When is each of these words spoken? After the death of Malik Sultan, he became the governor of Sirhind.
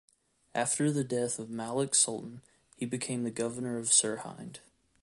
After 0.55 0.91
the 0.91 1.03
death 1.03 1.37
of 1.37 1.51
Malik 1.51 1.93
Sultan, 1.93 2.41
he 2.75 2.87
became 2.87 3.23
the 3.23 3.29
governor 3.29 3.77
of 3.77 3.89
Sirhind. 3.91 4.55